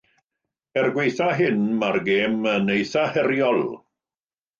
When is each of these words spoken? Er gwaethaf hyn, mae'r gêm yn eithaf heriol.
Er 0.81 0.87
gwaethaf 0.93 1.33
hyn, 1.41 1.59
mae'r 1.83 1.99
gêm 2.07 2.39
yn 2.53 2.73
eithaf 2.77 3.13
heriol. 3.19 3.61